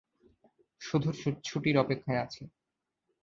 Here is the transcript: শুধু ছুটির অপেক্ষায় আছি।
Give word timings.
শুধু 0.81 1.09
ছুটির 1.43 1.75
অপেক্ষায় 1.77 2.21
আছি। 2.21 2.41